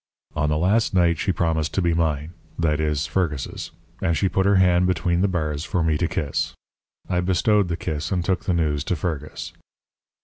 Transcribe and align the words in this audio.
"On 0.35 0.49
the 0.49 0.57
last 0.57 0.95
night 0.95 1.19
she 1.19 1.31
promised 1.31 1.75
to 1.75 1.81
be 1.83 1.93
mine 1.93 2.31
that 2.57 2.79
is, 2.79 3.05
Fergus's. 3.05 3.69
And 4.01 4.17
she 4.17 4.27
put 4.27 4.47
her 4.47 4.55
hand 4.55 4.87
between 4.87 5.21
the 5.21 5.27
bars 5.27 5.63
for 5.63 5.83
me 5.83 5.95
to 5.99 6.07
kiss. 6.07 6.55
I 7.07 7.21
bestowed 7.21 7.67
the 7.67 7.77
kiss 7.77 8.11
and 8.11 8.25
took 8.25 8.45
the 8.45 8.53
news 8.55 8.83
to 8.85 8.95
Fergus. 8.95 9.53